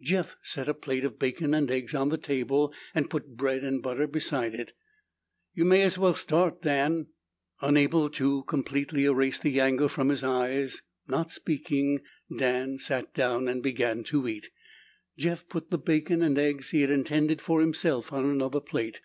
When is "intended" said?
16.90-17.42